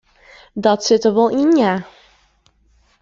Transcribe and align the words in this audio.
Dat 0.63 0.81
sit 0.85 1.01
der 1.05 1.15
wol 1.17 1.31
yn 1.41 1.51
ja. 1.61 1.73